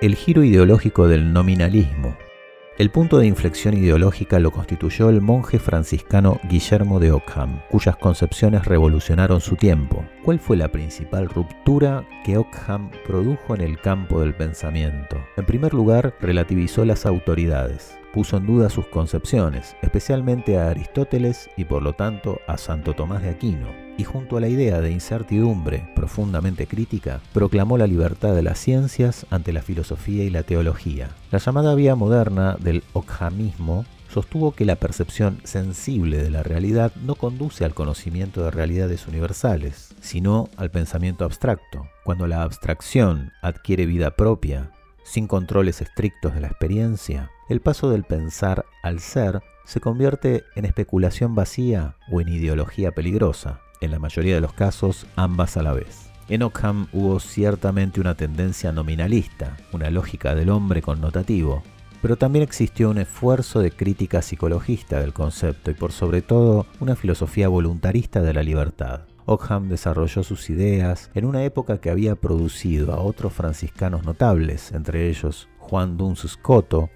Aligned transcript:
El 0.00 0.14
giro 0.14 0.42
ideológico 0.42 1.08
del 1.08 1.30
nominalismo. 1.30 2.16
El 2.78 2.88
punto 2.88 3.18
de 3.18 3.26
inflexión 3.26 3.76
ideológica 3.76 4.38
lo 4.38 4.50
constituyó 4.50 5.10
el 5.10 5.20
monje 5.20 5.58
franciscano 5.58 6.40
Guillermo 6.48 7.00
de 7.00 7.12
Ockham, 7.12 7.60
cuyas 7.68 7.98
concepciones 7.98 8.64
revolucionaron 8.64 9.42
su 9.42 9.56
tiempo. 9.56 10.02
¿Cuál 10.24 10.38
fue 10.38 10.56
la 10.56 10.72
principal 10.72 11.28
ruptura 11.28 12.08
que 12.24 12.38
Ockham 12.38 12.90
produjo 13.06 13.54
en 13.54 13.60
el 13.60 13.78
campo 13.78 14.22
del 14.22 14.34
pensamiento? 14.34 15.18
En 15.36 15.44
primer 15.44 15.74
lugar, 15.74 16.14
relativizó 16.18 16.86
las 16.86 17.04
autoridades 17.04 17.99
puso 18.12 18.36
en 18.36 18.46
duda 18.46 18.70
sus 18.70 18.86
concepciones, 18.86 19.76
especialmente 19.82 20.58
a 20.58 20.70
Aristóteles 20.70 21.48
y 21.56 21.64
por 21.64 21.82
lo 21.82 21.92
tanto 21.92 22.40
a 22.46 22.58
Santo 22.58 22.94
Tomás 22.94 23.22
de 23.22 23.30
Aquino, 23.30 23.68
y 23.96 24.04
junto 24.04 24.36
a 24.36 24.40
la 24.40 24.48
idea 24.48 24.80
de 24.80 24.90
incertidumbre 24.90 25.90
profundamente 25.94 26.66
crítica, 26.66 27.20
proclamó 27.32 27.78
la 27.78 27.86
libertad 27.86 28.34
de 28.34 28.42
las 28.42 28.58
ciencias 28.58 29.26
ante 29.30 29.52
la 29.52 29.62
filosofía 29.62 30.24
y 30.24 30.30
la 30.30 30.42
teología. 30.42 31.10
La 31.30 31.38
llamada 31.38 31.74
vía 31.74 31.94
moderna 31.94 32.56
del 32.60 32.82
Ockhamismo 32.92 33.84
sostuvo 34.08 34.52
que 34.52 34.64
la 34.64 34.76
percepción 34.76 35.38
sensible 35.44 36.22
de 36.22 36.30
la 36.30 36.42
realidad 36.42 36.92
no 36.96 37.14
conduce 37.14 37.64
al 37.64 37.74
conocimiento 37.74 38.42
de 38.42 38.50
realidades 38.50 39.06
universales, 39.06 39.94
sino 40.00 40.48
al 40.56 40.70
pensamiento 40.70 41.24
abstracto. 41.24 41.86
Cuando 42.04 42.26
la 42.26 42.42
abstracción 42.42 43.32
adquiere 43.42 43.86
vida 43.86 44.10
propia, 44.16 44.72
sin 45.04 45.26
controles 45.26 45.80
estrictos 45.80 46.34
de 46.34 46.40
la 46.40 46.48
experiencia, 46.48 47.30
el 47.50 47.60
paso 47.60 47.90
del 47.90 48.04
pensar 48.04 48.64
al 48.80 49.00
ser 49.00 49.42
se 49.64 49.80
convierte 49.80 50.44
en 50.54 50.64
especulación 50.64 51.34
vacía 51.34 51.96
o 52.10 52.20
en 52.20 52.28
ideología 52.28 52.92
peligrosa, 52.92 53.60
en 53.80 53.90
la 53.90 53.98
mayoría 53.98 54.36
de 54.36 54.40
los 54.40 54.52
casos 54.52 55.04
ambas 55.16 55.56
a 55.56 55.62
la 55.64 55.72
vez. 55.72 56.10
En 56.28 56.44
Ockham 56.44 56.86
hubo 56.92 57.18
ciertamente 57.18 58.00
una 58.00 58.14
tendencia 58.14 58.70
nominalista, 58.70 59.56
una 59.72 59.90
lógica 59.90 60.36
del 60.36 60.48
hombre 60.48 60.80
connotativo, 60.80 61.64
pero 62.00 62.14
también 62.16 62.44
existió 62.44 62.88
un 62.88 62.98
esfuerzo 62.98 63.58
de 63.58 63.72
crítica 63.72 64.22
psicologista 64.22 65.00
del 65.00 65.12
concepto 65.12 65.72
y 65.72 65.74
por 65.74 65.90
sobre 65.90 66.22
todo 66.22 66.66
una 66.78 66.94
filosofía 66.94 67.48
voluntarista 67.48 68.22
de 68.22 68.32
la 68.32 68.44
libertad. 68.44 69.00
Ockham 69.26 69.68
desarrolló 69.68 70.22
sus 70.22 70.50
ideas 70.50 71.10
en 71.14 71.24
una 71.24 71.42
época 71.42 71.78
que 71.78 71.90
había 71.90 72.14
producido 72.14 72.94
a 72.94 73.00
otros 73.00 73.32
franciscanos 73.32 74.04
notables, 74.04 74.70
entre 74.70 75.08
ellos 75.08 75.48
Juan 75.58 75.96
Duns 75.96 76.26
Scoto, 76.28 76.90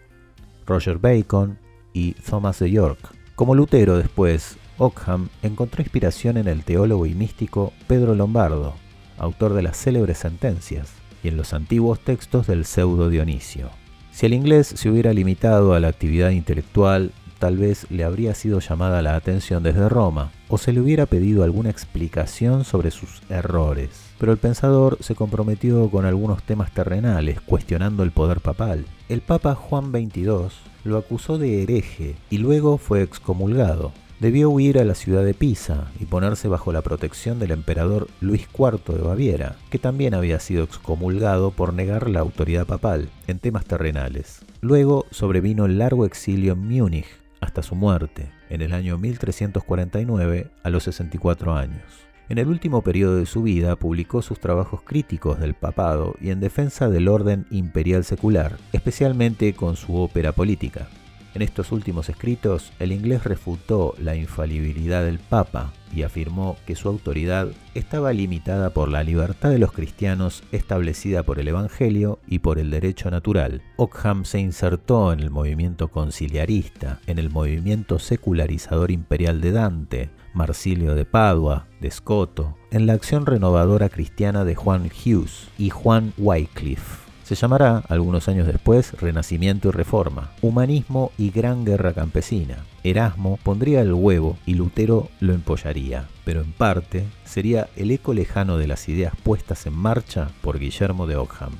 Roger 0.67 0.99
Bacon 0.99 1.59
y 1.93 2.13
Thomas 2.13 2.59
de 2.59 2.71
York. 2.71 2.99
Como 3.35 3.55
Lutero 3.55 3.97
después, 3.97 4.57
Ockham 4.79 5.29
encontró 5.43 5.83
inspiración 5.83 6.37
en 6.37 6.49
el 6.49 6.65
teólogo 6.65 7.07
y 7.07 7.15
místico 7.15 7.73
Pedro 7.87 8.15
Lombardo, 8.15 8.75
autor 9.19 9.55
de 9.55 9.63
las 9.63 9.77
célebres 9.77 10.19
sentencias, 10.19 10.93
y 11.23 11.29
en 11.29 11.37
los 11.37 11.55
antiguos 11.55 12.01
textos 12.01 12.47
del 12.47 12.65
pseudo 12.65 13.09
Dionisio. 13.09 13.71
Si 14.11 14.27
el 14.27 14.35
inglés 14.35 14.67
se 14.67 14.89
hubiera 14.89 15.13
limitado 15.13 15.75
a 15.75 15.81
la 15.81 15.89
actividad 15.89 16.31
intelectual 16.31 17.13
tal 17.39 17.59
vez 17.59 17.87
le 17.91 18.05
habría 18.05 18.35
sido 18.35 18.61
llamada 18.61 19.03
la 19.03 19.17
atención 19.17 19.63
desde 19.63 19.89
Roma, 19.89 20.33
o 20.55 20.59
se 20.59 20.73
le 20.73 20.81
hubiera 20.81 21.07
pedido 21.07 21.43
alguna 21.43 21.71
explicación 21.71 22.65
sobre 22.65 22.93
sus 22.93 23.23
errores. 23.29 23.89
Pero 24.21 24.31
el 24.31 24.39
pensador 24.39 24.99
se 25.01 25.17
comprometió 25.17 25.91
con 25.91 26.07
algunos 26.07 26.45
temas 26.45 26.73
terrenales, 26.73 27.41
cuestionando 27.41 28.05
el 28.05 28.13
poder 28.13 28.39
papal. 28.39 28.87
El 29.09 29.21
Papa 29.21 29.57
Juan 29.57 29.91
XXII 29.91 30.51
lo 30.85 30.97
acusó 30.97 31.39
de 31.39 31.65
hereje 31.65 32.15
y 32.31 32.39
luego 32.39 32.79
fue 32.79 33.03
excomulgado. 33.03 33.91
Debió 34.21 34.49
huir 34.49 34.79
a 34.79 34.85
la 34.85 34.95
ciudad 34.95 35.25
de 35.25 35.35
Pisa 35.35 35.91
y 35.99 36.05
ponerse 36.05 36.47
bajo 36.47 36.73
la 36.73 36.83
protección 36.83 37.41
del 37.41 37.51
emperador 37.51 38.07
Luis 38.21 38.47
IV 38.57 38.95
de 38.95 39.03
Baviera, 39.03 39.57
que 39.71 39.81
también 39.81 40.15
había 40.15 40.39
sido 40.39 40.63
excomulgado 40.63 41.51
por 41.51 41.75
negar 41.75 42.09
la 42.09 42.21
autoridad 42.21 42.65
papal 42.65 43.09
en 43.27 43.41
temas 43.41 43.65
terrenales. 43.65 44.43
Luego 44.61 45.07
sobrevino 45.11 45.65
el 45.65 45.79
largo 45.79 46.07
exilio 46.07 46.53
en 46.53 46.61
Múnich, 46.61 47.09
hasta 47.41 47.65
su 47.65 47.75
muerte, 47.75 48.31
en 48.55 48.63
el 48.63 48.73
año 48.73 48.99
1349, 48.99 50.51
a 50.63 50.71
los 50.71 50.85
64 50.85 51.55
años. 51.55 51.83
En 52.29 52.39
el 52.39 52.49
último 52.49 52.83
periodo 52.83 53.17
de 53.17 53.27
su 53.27 53.43
vida 53.43 53.77
publicó 53.77 54.23
sus 54.23 54.41
trabajos 54.41 54.81
críticos 54.83 55.39
del 55.39 55.53
papado 55.53 56.15
y 56.21 56.31
en 56.31 56.41
defensa 56.41 56.89
del 56.89 57.09
orden 57.09 57.47
imperial 57.51 58.05
secular, 58.05 58.57
especialmente 58.73 59.53
con 59.53 59.77
su 59.77 59.97
ópera 59.97 60.33
política. 60.33 60.89
En 61.35 61.43
estos 61.43 61.73
últimos 61.73 62.09
escritos, 62.09 62.73
el 62.79 62.93
inglés 62.93 63.25
refutó 63.25 63.95
la 63.99 64.15
infalibilidad 64.15 65.05
del 65.05 65.19
Papa 65.19 65.73
y 65.93 66.03
afirmó 66.03 66.57
que 66.65 66.77
su 66.77 66.89
autoridad 66.89 67.49
estaba 67.75 68.13
limitada 68.13 68.71
por 68.71 68.89
la 68.89 69.03
libertad 69.03 69.51
de 69.51 69.59
los 69.59 69.73
cristianos 69.73 70.45
establecida 70.53 71.25
por 71.25 71.41
el 71.41 71.49
Evangelio 71.49 72.21
y 72.29 72.39
por 72.39 72.61
el 72.61 72.71
derecho 72.71 73.11
natural. 73.11 73.63
Ockham 73.77 74.25
se 74.25 74.39
insertó 74.39 75.13
en 75.13 75.19
el 75.19 75.31
movimiento 75.31 75.89
conciliarista, 75.89 77.01
en 77.09 77.19
el 77.19 77.31
movimiento 77.31 77.99
secularizador 77.99 78.93
imperial 78.93 79.41
de 79.41 79.51
Dante, 79.51 80.11
Marsilio 80.35 80.95
de 80.95 81.05
Padua, 81.05 81.67
de 81.81 81.91
Scoto, 81.91 82.57
en 82.71 82.87
la 82.87 82.93
acción 82.93 83.27
renovadora 83.27 83.89
cristiana 83.89 84.45
de 84.45 84.55
Juan 84.55 84.85
Hughes 84.85 85.49
y 85.59 85.71
Juan 85.71 86.13
Wycliffe 86.17 87.04
se 87.25 87.35
llamará, 87.35 87.83
algunos 87.89 88.29
años 88.29 88.47
después, 88.47 88.93
Renacimiento 89.01 89.69
y 89.69 89.73
Reforma, 89.73 90.33
Humanismo 90.43 91.11
y 91.17 91.31
Gran 91.31 91.65
Guerra 91.65 91.95
Campesina. 91.95 92.59
Erasmo 92.83 93.39
pondría 93.43 93.81
el 93.81 93.95
huevo 93.95 94.37
y 94.45 94.55
Lutero 94.55 95.09
lo 95.21 95.33
empollaría, 95.33 96.07
pero 96.27 96.43
en 96.43 96.53
parte 96.53 97.05
sería 97.25 97.69
el 97.77 97.91
eco 97.91 98.13
lejano 98.13 98.59
de 98.59 98.67
las 98.67 98.91
ideas 98.91 99.15
puestas 99.23 99.65
en 99.65 99.73
marcha 99.73 100.29
por 100.43 100.59
Guillermo 100.59 101.07
de 101.07 101.17
Ockham. 101.17 101.53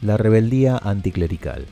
La 0.00 0.16
rebeldía 0.16 0.78
anticlerical. 0.78 1.66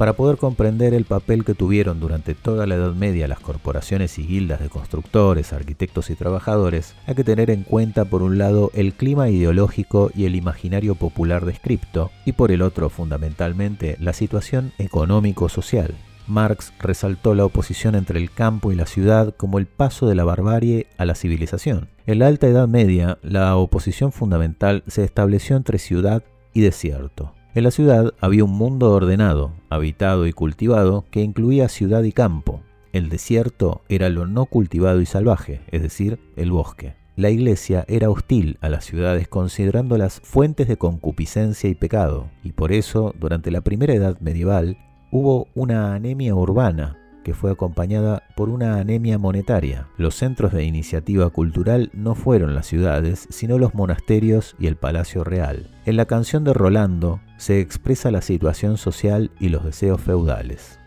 Para 0.00 0.14
poder 0.14 0.38
comprender 0.38 0.94
el 0.94 1.04
papel 1.04 1.44
que 1.44 1.52
tuvieron 1.52 2.00
durante 2.00 2.34
toda 2.34 2.66
la 2.66 2.76
Edad 2.76 2.94
Media 2.94 3.28
las 3.28 3.38
corporaciones 3.38 4.18
y 4.18 4.22
guildas 4.22 4.58
de 4.60 4.70
constructores, 4.70 5.52
arquitectos 5.52 6.08
y 6.08 6.14
trabajadores, 6.14 6.94
hay 7.06 7.14
que 7.14 7.22
tener 7.22 7.50
en 7.50 7.64
cuenta 7.64 8.06
por 8.06 8.22
un 8.22 8.38
lado 8.38 8.70
el 8.72 8.94
clima 8.94 9.28
ideológico 9.28 10.10
y 10.14 10.24
el 10.24 10.36
imaginario 10.36 10.94
popular 10.94 11.44
descripto, 11.44 12.10
y 12.24 12.32
por 12.32 12.50
el 12.50 12.62
otro 12.62 12.88
fundamentalmente 12.88 13.98
la 14.00 14.14
situación 14.14 14.72
económico-social. 14.78 15.94
Marx 16.26 16.72
resaltó 16.78 17.34
la 17.34 17.44
oposición 17.44 17.94
entre 17.94 18.20
el 18.20 18.30
campo 18.30 18.72
y 18.72 18.76
la 18.76 18.86
ciudad 18.86 19.34
como 19.36 19.58
el 19.58 19.66
paso 19.66 20.08
de 20.08 20.14
la 20.14 20.24
barbarie 20.24 20.86
a 20.96 21.04
la 21.04 21.14
civilización. 21.14 21.90
En 22.06 22.20
la 22.20 22.28
Alta 22.28 22.46
Edad 22.46 22.68
Media, 22.68 23.18
la 23.20 23.54
oposición 23.54 24.12
fundamental 24.12 24.82
se 24.86 25.04
estableció 25.04 25.56
entre 25.56 25.78
ciudad 25.78 26.22
y 26.54 26.62
desierto. 26.62 27.34
En 27.52 27.64
la 27.64 27.72
ciudad 27.72 28.14
había 28.20 28.44
un 28.44 28.52
mundo 28.52 28.92
ordenado, 28.92 29.50
habitado 29.70 30.28
y 30.28 30.32
cultivado 30.32 31.04
que 31.10 31.20
incluía 31.20 31.68
ciudad 31.68 32.04
y 32.04 32.12
campo. 32.12 32.62
El 32.92 33.08
desierto 33.08 33.82
era 33.88 34.08
lo 34.08 34.28
no 34.28 34.46
cultivado 34.46 35.00
y 35.00 35.06
salvaje, 35.06 35.60
es 35.72 35.82
decir, 35.82 36.20
el 36.36 36.52
bosque. 36.52 36.94
La 37.16 37.30
iglesia 37.30 37.84
era 37.88 38.08
hostil 38.08 38.56
a 38.60 38.68
las 38.68 38.84
ciudades 38.84 39.26
considerándolas 39.26 40.20
fuentes 40.20 40.68
de 40.68 40.76
concupiscencia 40.76 41.68
y 41.68 41.74
pecado, 41.74 42.28
y 42.44 42.52
por 42.52 42.70
eso, 42.70 43.16
durante 43.18 43.50
la 43.50 43.62
primera 43.62 43.94
edad 43.94 44.20
medieval, 44.20 44.78
hubo 45.10 45.48
una 45.56 45.94
anemia 45.94 46.36
urbana 46.36 46.99
que 47.22 47.34
fue 47.34 47.50
acompañada 47.50 48.22
por 48.36 48.48
una 48.48 48.76
anemia 48.76 49.18
monetaria. 49.18 49.86
Los 49.96 50.14
centros 50.14 50.52
de 50.52 50.64
iniciativa 50.64 51.28
cultural 51.30 51.90
no 51.92 52.14
fueron 52.14 52.54
las 52.54 52.66
ciudades, 52.66 53.26
sino 53.30 53.58
los 53.58 53.74
monasterios 53.74 54.56
y 54.58 54.66
el 54.66 54.76
Palacio 54.76 55.24
Real. 55.24 55.70
En 55.84 55.96
la 55.96 56.06
canción 56.06 56.44
de 56.44 56.54
Rolando 56.54 57.20
se 57.36 57.60
expresa 57.60 58.10
la 58.10 58.22
situación 58.22 58.76
social 58.76 59.30
y 59.40 59.48
los 59.48 59.64
deseos 59.64 60.00
feudales. 60.00 60.78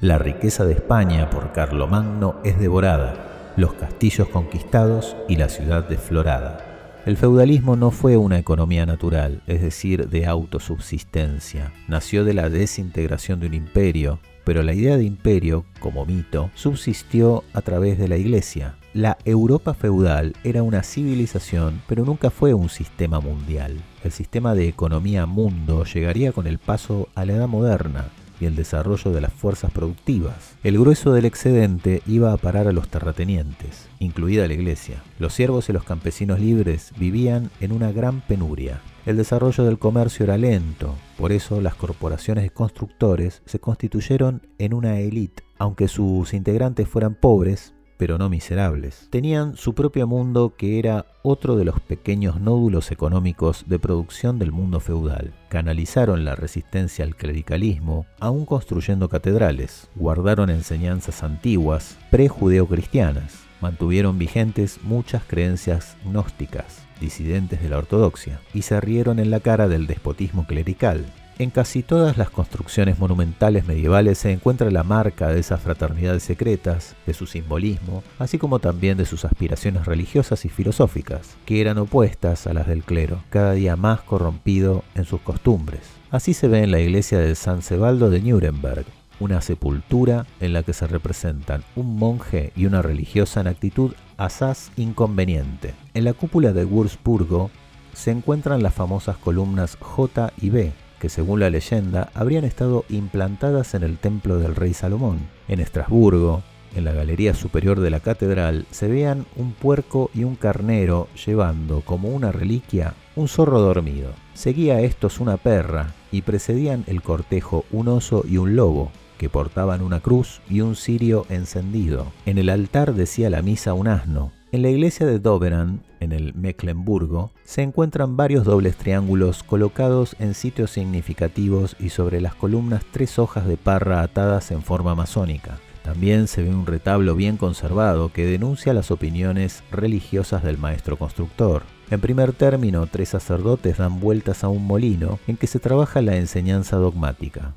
La 0.00 0.18
riqueza 0.18 0.64
de 0.64 0.72
España 0.72 1.30
por 1.30 1.52
Carlomagno 1.52 2.36
es 2.44 2.58
devorada, 2.58 3.52
los 3.56 3.74
castillos 3.74 4.28
conquistados 4.28 5.16
y 5.28 5.36
la 5.36 5.48
ciudad 5.48 5.88
desflorada. 5.88 6.72
El 7.04 7.16
feudalismo 7.16 7.74
no 7.74 7.90
fue 7.90 8.16
una 8.16 8.38
economía 8.38 8.86
natural, 8.86 9.42
es 9.48 9.60
decir, 9.60 10.08
de 10.08 10.26
autosubsistencia. 10.26 11.72
Nació 11.88 12.24
de 12.24 12.32
la 12.32 12.48
desintegración 12.48 13.40
de 13.40 13.48
un 13.48 13.54
imperio, 13.54 14.20
pero 14.44 14.62
la 14.62 14.74
idea 14.74 14.96
de 14.96 15.04
imperio, 15.04 15.64
como 15.80 16.06
mito, 16.06 16.50
subsistió 16.54 17.44
a 17.52 17.62
través 17.62 17.98
de 17.98 18.08
la 18.08 18.16
Iglesia. 18.16 18.76
La 18.94 19.16
Europa 19.24 19.74
feudal 19.74 20.34
era 20.44 20.62
una 20.62 20.82
civilización, 20.82 21.80
pero 21.86 22.04
nunca 22.04 22.30
fue 22.30 22.52
un 22.54 22.68
sistema 22.68 23.20
mundial. 23.20 23.82
El 24.04 24.12
sistema 24.12 24.54
de 24.54 24.68
economía 24.68 25.26
mundo 25.26 25.84
llegaría 25.84 26.32
con 26.32 26.46
el 26.46 26.58
paso 26.58 27.08
a 27.14 27.24
la 27.24 27.34
Edad 27.34 27.48
Moderna, 27.48 28.10
y 28.42 28.46
el 28.46 28.56
desarrollo 28.56 29.12
de 29.12 29.20
las 29.20 29.32
fuerzas 29.32 29.70
productivas. 29.70 30.56
El 30.64 30.76
grueso 30.76 31.12
del 31.12 31.26
excedente 31.26 32.02
iba 32.08 32.32
a 32.32 32.36
parar 32.36 32.66
a 32.66 32.72
los 32.72 32.88
terratenientes, 32.88 33.88
incluida 34.00 34.48
la 34.48 34.54
iglesia. 34.54 35.00
Los 35.20 35.34
siervos 35.34 35.68
y 35.68 35.72
los 35.72 35.84
campesinos 35.84 36.40
libres 36.40 36.92
vivían 36.96 37.50
en 37.60 37.70
una 37.70 37.92
gran 37.92 38.20
penuria. 38.20 38.80
El 39.04 39.16
desarrollo 39.16 39.64
del 39.64 39.80
comercio 39.80 40.22
era 40.22 40.38
lento, 40.38 40.94
por 41.18 41.32
eso 41.32 41.60
las 41.60 41.74
corporaciones 41.74 42.44
de 42.44 42.50
constructores 42.50 43.42
se 43.46 43.58
constituyeron 43.58 44.46
en 44.58 44.74
una 44.74 45.00
élite, 45.00 45.42
aunque 45.58 45.88
sus 45.88 46.32
integrantes 46.34 46.86
fueran 46.88 47.16
pobres, 47.16 47.74
pero 48.02 48.18
no 48.18 48.28
miserables. 48.28 49.06
Tenían 49.10 49.56
su 49.56 49.76
propio 49.76 50.08
mundo 50.08 50.54
que 50.56 50.80
era 50.80 51.06
otro 51.22 51.54
de 51.54 51.64
los 51.64 51.78
pequeños 51.78 52.40
nódulos 52.40 52.90
económicos 52.90 53.62
de 53.68 53.78
producción 53.78 54.40
del 54.40 54.50
mundo 54.50 54.80
feudal. 54.80 55.32
Canalizaron 55.48 56.24
la 56.24 56.34
resistencia 56.34 57.04
al 57.04 57.14
clericalismo, 57.14 58.06
aún 58.18 58.44
construyendo 58.44 59.08
catedrales, 59.08 59.88
guardaron 59.94 60.50
enseñanzas 60.50 61.22
antiguas, 61.22 61.96
pre-judeocristianas, 62.10 63.44
mantuvieron 63.60 64.18
vigentes 64.18 64.80
muchas 64.82 65.22
creencias 65.22 65.96
gnósticas, 66.04 66.82
disidentes 67.00 67.62
de 67.62 67.68
la 67.68 67.78
ortodoxia, 67.78 68.40
y 68.52 68.62
se 68.62 68.80
rieron 68.80 69.20
en 69.20 69.30
la 69.30 69.38
cara 69.38 69.68
del 69.68 69.86
despotismo 69.86 70.44
clerical, 70.48 71.06
en 71.38 71.50
casi 71.50 71.82
todas 71.82 72.18
las 72.18 72.30
construcciones 72.30 72.98
monumentales 72.98 73.66
medievales 73.66 74.18
se 74.18 74.32
encuentra 74.32 74.70
la 74.70 74.82
marca 74.82 75.28
de 75.28 75.40
esas 75.40 75.60
fraternidades 75.60 76.22
secretas, 76.22 76.94
de 77.06 77.14
su 77.14 77.26
simbolismo, 77.26 78.02
así 78.18 78.38
como 78.38 78.58
también 78.58 78.96
de 78.96 79.06
sus 79.06 79.24
aspiraciones 79.24 79.86
religiosas 79.86 80.44
y 80.44 80.48
filosóficas, 80.48 81.36
que 81.46 81.60
eran 81.60 81.78
opuestas 81.78 82.46
a 82.46 82.52
las 82.52 82.66
del 82.66 82.84
clero, 82.84 83.22
cada 83.30 83.52
día 83.52 83.76
más 83.76 84.02
corrompido 84.02 84.84
en 84.94 85.04
sus 85.04 85.20
costumbres. 85.20 85.80
Así 86.10 86.34
se 86.34 86.48
ve 86.48 86.62
en 86.62 86.70
la 86.70 86.80
iglesia 86.80 87.18
de 87.18 87.34
San 87.34 87.62
Sebaldo 87.62 88.10
de 88.10 88.20
Nuremberg, 88.20 88.84
una 89.18 89.40
sepultura 89.40 90.26
en 90.40 90.52
la 90.52 90.62
que 90.62 90.72
se 90.72 90.86
representan 90.86 91.62
un 91.76 91.96
monje 91.96 92.52
y 92.56 92.66
una 92.66 92.82
religiosa 92.82 93.40
en 93.40 93.46
actitud 93.46 93.92
asaz 94.16 94.70
inconveniente. 94.76 95.74
En 95.94 96.04
la 96.04 96.12
cúpula 96.12 96.52
de 96.52 96.64
Wurzburgo 96.64 97.50
se 97.92 98.10
encuentran 98.10 98.62
las 98.62 98.74
famosas 98.74 99.16
columnas 99.16 99.76
J 99.80 100.32
y 100.40 100.50
B, 100.50 100.72
que 101.02 101.08
según 101.08 101.40
la 101.40 101.50
leyenda 101.50 102.12
habrían 102.14 102.44
estado 102.44 102.84
implantadas 102.88 103.74
en 103.74 103.82
el 103.82 103.98
templo 103.98 104.38
del 104.38 104.54
rey 104.54 104.72
Salomón. 104.72 105.18
En 105.48 105.58
Estrasburgo, 105.58 106.44
en 106.76 106.84
la 106.84 106.92
galería 106.92 107.34
superior 107.34 107.80
de 107.80 107.90
la 107.90 107.98
catedral, 107.98 108.66
se 108.70 108.86
vean 108.86 109.26
un 109.34 109.50
puerco 109.50 110.12
y 110.14 110.22
un 110.22 110.36
carnero 110.36 111.08
llevando 111.26 111.80
como 111.80 112.10
una 112.10 112.30
reliquia 112.30 112.94
un 113.16 113.26
zorro 113.26 113.58
dormido. 113.58 114.12
Seguía 114.34 114.76
a 114.76 114.82
estos 114.82 115.18
una 115.18 115.38
perra 115.38 115.92
y 116.12 116.22
precedían 116.22 116.84
el 116.86 117.02
cortejo 117.02 117.64
un 117.72 117.88
oso 117.88 118.22
y 118.24 118.36
un 118.36 118.54
lobo, 118.54 118.92
que 119.18 119.28
portaban 119.28 119.82
una 119.82 119.98
cruz 119.98 120.40
y 120.48 120.60
un 120.60 120.76
cirio 120.76 121.26
encendido. 121.30 122.12
En 122.26 122.38
el 122.38 122.48
altar 122.48 122.94
decía 122.94 123.28
la 123.28 123.42
misa 123.42 123.74
un 123.74 123.88
asno, 123.88 124.30
en 124.52 124.62
la 124.62 124.68
iglesia 124.68 125.04
de 125.04 125.18
Doberan, 125.18 125.82
en 126.02 126.12
el 126.12 126.34
Mecklenburgo, 126.34 127.30
se 127.44 127.62
encuentran 127.62 128.16
varios 128.16 128.44
dobles 128.44 128.76
triángulos 128.76 129.42
colocados 129.42 130.16
en 130.18 130.34
sitios 130.34 130.70
significativos 130.70 131.76
y 131.78 131.88
sobre 131.88 132.20
las 132.20 132.34
columnas 132.34 132.84
tres 132.90 133.18
hojas 133.18 133.46
de 133.46 133.56
parra 133.56 134.02
atadas 134.02 134.50
en 134.50 134.62
forma 134.62 134.94
masónica. 134.94 135.58
También 135.82 136.28
se 136.28 136.42
ve 136.42 136.50
un 136.50 136.66
retablo 136.66 137.16
bien 137.16 137.36
conservado 137.36 138.12
que 138.12 138.24
denuncia 138.24 138.72
las 138.72 138.90
opiniones 138.90 139.64
religiosas 139.70 140.42
del 140.44 140.58
maestro 140.58 140.96
constructor. 140.96 141.64
En 141.90 142.00
primer 142.00 142.32
término, 142.32 142.86
tres 142.86 143.10
sacerdotes 143.10 143.78
dan 143.78 143.98
vueltas 143.98 144.44
a 144.44 144.48
un 144.48 144.66
molino 144.66 145.18
en 145.26 145.36
que 145.36 145.46
se 145.46 145.58
trabaja 145.58 146.00
la 146.00 146.16
enseñanza 146.16 146.76
dogmática. 146.76 147.54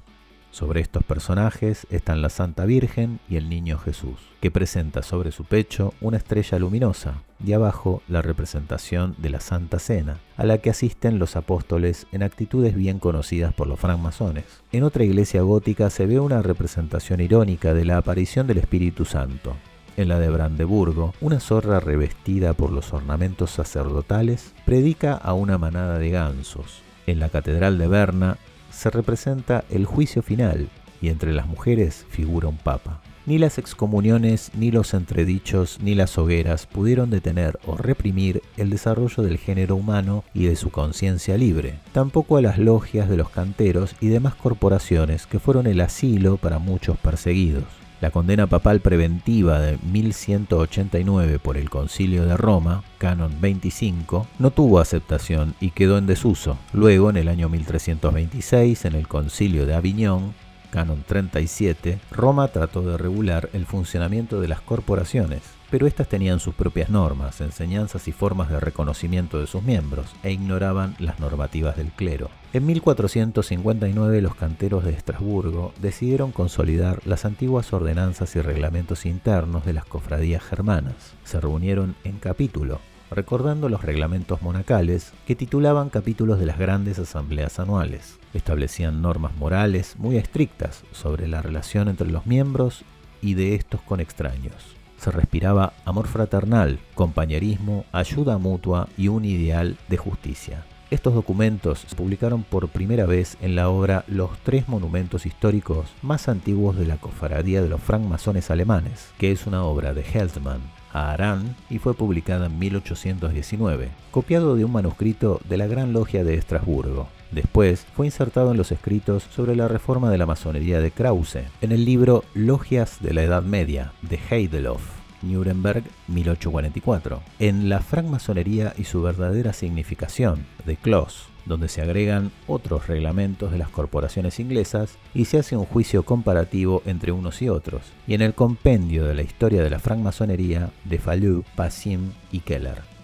Sobre 0.56 0.80
estos 0.80 1.04
personajes 1.04 1.86
están 1.90 2.22
la 2.22 2.30
Santa 2.30 2.66
Virgen 2.66 3.20
y 3.30 3.36
el 3.36 3.50
Niño 3.50 3.78
Jesús, 3.78 4.20
que 4.40 4.52
presenta 4.52 5.04
sobre 5.04 5.32
su 5.32 5.44
pecho 5.44 5.94
una 6.00 6.18
estrella 6.18 6.58
luminosa 6.58 7.22
y 7.46 7.54
abajo 7.54 8.02
la 8.08 8.22
representación 8.22 9.16
de 9.18 9.30
la 9.30 9.40
Santa 9.40 9.80
Cena, 9.80 10.20
a 10.38 10.46
la 10.46 10.58
que 10.58 10.70
asisten 10.70 11.20
los 11.20 11.36
apóstoles 11.36 12.08
en 12.12 12.24
actitudes 12.24 12.76
bien 12.76 13.00
conocidas 13.00 13.54
por 13.54 13.68
los 13.68 13.80
francmasones. 13.80 14.46
En 14.72 14.84
otra 14.84 15.04
iglesia 15.04 15.42
gótica 15.42 15.90
se 15.90 16.06
ve 16.06 16.20
una 16.20 16.42
representación 16.42 17.22
irónica 17.22 17.74
de 17.74 17.86
la 17.86 17.98
aparición 17.98 18.48
del 18.48 18.58
Espíritu 18.58 19.06
Santo. 19.06 19.56
En 19.98 20.10
la 20.10 20.20
de 20.20 20.30
Brandeburgo, 20.30 21.14
una 21.22 21.40
zorra 21.40 21.80
revestida 21.80 22.54
por 22.54 22.72
los 22.72 22.92
ornamentos 22.94 23.52
sacerdotales 23.52 24.54
predica 24.66 25.14
a 25.14 25.34
una 25.34 25.58
manada 25.58 26.00
de 26.00 26.10
gansos. 26.10 26.82
En 27.08 27.20
la 27.20 27.30
Catedral 27.30 27.78
de 27.78 27.88
Berna, 27.88 28.38
se 28.72 28.90
representa 28.90 29.64
el 29.70 29.86
juicio 29.86 30.22
final 30.22 30.68
y 31.02 31.10
entre 31.10 31.32
las 31.32 31.48
mujeres 31.48 32.06
figura 32.10 32.50
un 32.50 32.58
papa. 32.58 33.02
Ni 33.28 33.40
las 33.40 33.58
excomuniones, 33.58 34.52
ni 34.54 34.70
los 34.70 34.94
entredichos, 34.94 35.80
ni 35.82 35.96
las 35.96 36.16
hogueras 36.20 36.68
pudieron 36.68 37.10
detener 37.10 37.58
o 37.66 37.76
reprimir 37.76 38.44
el 38.56 38.70
desarrollo 38.70 39.24
del 39.24 39.40
género 39.40 39.76
humano 39.76 40.24
y 40.36 40.46
de 40.46 40.56
su 40.56 40.70
conciencia 40.70 41.36
libre. 41.36 41.80
Tampoco 41.92 42.38
a 42.38 42.42
las 42.42 42.60
logias 42.60 43.10
de 43.10 43.18
los 43.18 43.32
canteros 43.32 43.96
y 44.00 44.10
demás 44.10 44.36
corporaciones 44.36 45.26
que 45.26 45.40
fueron 45.40 45.66
el 45.66 45.82
asilo 45.82 46.38
para 46.38 46.60
muchos 46.60 47.00
perseguidos. 47.00 47.64
La 48.00 48.12
condena 48.12 48.46
papal 48.46 48.82
preventiva 48.82 49.60
de 49.60 49.80
1189 49.92 51.40
por 51.40 51.58
el 51.58 51.72
Concilio 51.72 52.26
de 52.26 52.38
Roma, 52.38 52.84
Canon 53.00 53.42
25, 53.42 54.28
no 54.38 54.52
tuvo 54.52 54.80
aceptación 54.80 55.56
y 55.60 55.72
quedó 55.72 55.98
en 55.98 56.06
desuso. 56.06 56.60
Luego, 56.74 57.10
en 57.10 57.18
el 57.18 57.30
año 57.30 57.50
1326, 57.50 58.86
en 58.86 58.94
el 58.94 59.08
Concilio 59.08 59.66
de 59.66 59.74
Aviñón, 59.74 60.36
Canon 60.76 61.06
37, 61.08 62.00
Roma 62.12 62.50
trató 62.50 62.82
de 62.82 62.98
regular 62.98 63.50
el 63.54 63.66
funcionamiento 63.66 64.42
de 64.42 64.50
las 64.50 64.60
corporaciones, 64.60 65.42
pero 65.70 65.88
éstas 65.88 66.10
tenían 66.10 66.42
sus 66.42 66.54
propias 66.54 66.90
normas, 66.90 67.40
enseñanzas 67.40 68.10
y 68.10 68.12
formas 68.12 68.50
de 68.50 68.60
reconocimiento 68.60 69.40
de 69.40 69.48
sus 69.48 69.64
miembros, 69.64 70.14
e 70.22 70.34
ignoraban 70.34 70.98
las 71.00 71.22
normativas 71.22 71.78
del 71.78 71.94
clero. 71.94 72.30
En 72.52 72.66
1459 72.66 74.20
los 74.20 74.36
canteros 74.36 74.84
de 74.84 74.92
Estrasburgo 74.92 75.72
decidieron 75.82 76.34
consolidar 76.34 77.00
las 77.06 77.24
antiguas 77.24 77.72
ordenanzas 77.72 78.36
y 78.36 78.42
reglamentos 78.42 79.06
internos 79.06 79.64
de 79.66 79.72
las 79.72 79.86
cofradías 79.86 80.44
germanas. 80.44 81.14
Se 81.24 81.40
reunieron 81.40 81.96
en 82.04 82.20
capítulo, 82.20 82.82
recordando 83.12 83.70
los 83.70 83.84
reglamentos 83.84 84.42
monacales 84.42 85.14
que 85.26 85.36
titulaban 85.36 85.90
capítulos 85.90 86.40
de 86.40 86.46
las 86.46 86.58
grandes 86.58 87.00
asambleas 87.00 87.60
anuales. 87.60 88.20
Establecían 88.34 89.02
normas 89.02 89.36
morales 89.38 89.96
muy 89.98 90.18
estrictas 90.18 90.84
sobre 90.92 91.28
la 91.28 91.42
relación 91.42 91.88
entre 91.88 92.10
los 92.12 92.26
miembros 92.26 92.84
y 93.22 93.34
de 93.34 93.56
estos 93.56 93.82
con 93.82 94.00
extraños. 94.00 94.76
Se 94.98 95.12
respiraba 95.12 95.74
amor 95.86 96.08
fraternal, 96.08 96.80
compañerismo, 96.96 97.86
ayuda 97.92 98.38
mutua 98.38 98.88
y 98.98 99.08
un 99.10 99.26
ideal 99.26 99.78
de 99.88 99.98
justicia. 99.98 100.66
Estos 100.92 101.16
documentos 101.16 101.80
se 101.88 101.96
publicaron 101.96 102.44
por 102.44 102.70
primera 102.70 103.08
vez 103.08 103.38
en 103.42 103.56
la 103.56 103.70
obra 103.70 104.06
Los 104.08 104.38
tres 104.44 104.70
monumentos 104.70 105.26
históricos 105.26 105.88
más 106.04 106.30
antiguos 106.30 106.78
de 106.78 106.86
la 106.86 106.98
cofradía 106.98 107.62
de 107.64 107.70
los 107.70 107.82
francmasones 107.82 108.52
alemanes, 108.52 109.12
que 109.18 109.32
es 109.32 109.48
una 109.48 109.64
obra 109.64 109.96
de 109.96 110.04
Heltmann, 110.04 110.62
a 110.96 111.12
Arán 111.12 111.56
y 111.70 111.80
fue 111.80 111.94
publicada 111.94 112.46
en 112.46 112.58
1819, 112.58 113.90
copiado 114.12 114.56
de 114.56 114.64
un 114.64 114.72
manuscrito 114.72 115.42
de 115.48 115.58
la 115.58 115.68
Gran 115.68 115.92
Logia 115.92 116.24
de 116.24 116.36
Estrasburgo. 116.36 117.10
Después 117.32 117.86
fue 117.96 118.06
insertado 118.06 118.52
en 118.52 118.58
los 118.58 118.72
escritos 118.72 119.24
sobre 119.24 119.58
la 119.58 119.68
reforma 119.68 120.10
de 120.10 120.18
la 120.18 120.26
masonería 120.26 120.80
de 120.80 120.92
Krause, 120.92 121.44
en 121.60 121.74
el 121.74 121.84
libro 121.84 122.24
Logias 122.34 123.02
de 123.02 123.14
la 123.14 123.24
Edad 123.24 123.44
Media 123.44 123.92
de 124.04 124.18
Heideloff. 124.30 124.82
Nuremberg 125.22 125.84
1844, 126.08 127.22
en 127.40 127.68
la 127.68 127.80
francmasonería 127.80 128.74
y 128.78 128.84
su 128.84 129.02
verdadera 129.02 129.54
significación 129.54 130.46
de 130.66 130.78
Kloss, 130.78 131.30
donde 131.46 131.68
se 131.68 131.82
agregan 131.82 132.32
otros 132.48 132.88
reglamentos 132.88 133.52
de 133.52 133.58
las 133.58 133.70
corporaciones 133.70 134.40
inglesas 134.40 134.98
y 135.14 135.26
se 135.26 135.40
hace 135.40 135.56
un 135.56 135.66
juicio 135.66 136.04
comparativo 136.04 136.82
entre 136.86 137.12
unos 137.12 137.42
y 137.42 137.50
otros, 137.50 137.82
y 138.08 138.14
en 138.14 138.22
el 138.22 138.34
compendio 138.34 139.06
de 139.06 139.16
la 139.16 139.22
historia 139.22 139.64
de 139.64 139.70
la 139.70 139.80
francmasonería 139.80 140.72
de 140.84 140.98
Fallou, 140.98 141.44
Passim 141.56 142.12
y 142.32 142.40
Keller. 142.40 142.95